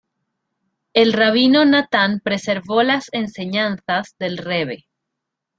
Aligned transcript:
El 0.93 1.13
rabino 1.13 1.63
Natán 1.63 2.21
preservó 2.23 2.81
las 2.81 3.13
enseñanzas 3.13 4.15
del 4.17 4.37
Rebe. 4.39 4.87